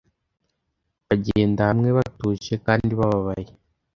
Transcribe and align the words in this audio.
Bagenda 1.07 1.61
hamwe 1.69 1.89
batuje 1.97 2.53
kandi 2.65 2.91
bababaye, 2.99 3.51